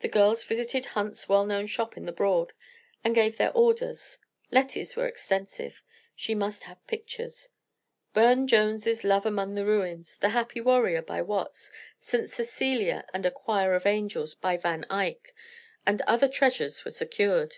The 0.00 0.08
girls 0.10 0.44
visited 0.44 0.84
Hunt's 0.92 1.26
well 1.26 1.46
known 1.46 1.68
shop 1.68 1.96
in 1.96 2.04
the 2.04 2.12
Broad 2.12 2.52
and 3.02 3.14
gave 3.14 3.38
their 3.38 3.50
orders. 3.52 4.18
Lettie's 4.50 4.94
were 4.94 5.06
extensive. 5.06 5.82
She 6.14 6.34
must 6.34 6.64
have 6.64 6.86
pictures. 6.86 7.48
Burne 8.12 8.46
Jones' 8.46 9.04
"Love 9.04 9.24
among 9.24 9.54
the 9.54 9.64
Ruins," 9.64 10.16
"The 10.16 10.28
Happy 10.28 10.60
Warrior" 10.60 11.00
by 11.00 11.22
Watts, 11.22 11.72
"St. 11.98 12.28
Cecilia 12.28 13.06
and 13.14 13.24
a 13.24 13.30
Choir 13.30 13.72
of 13.72 13.86
Angels" 13.86 14.34
by 14.34 14.58
Van 14.58 14.84
Eyck, 14.90 15.32
and 15.86 16.02
other 16.02 16.28
treasures 16.28 16.84
were 16.84 16.90
secured. 16.90 17.56